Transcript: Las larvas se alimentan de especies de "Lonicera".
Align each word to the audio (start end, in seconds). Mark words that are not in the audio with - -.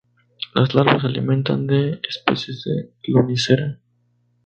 Las 0.55 0.73
larvas 0.73 1.01
se 1.03 1.07
alimentan 1.09 1.67
de 1.67 2.01
especies 2.09 2.63
de 2.63 2.89
"Lonicera". 3.13 3.79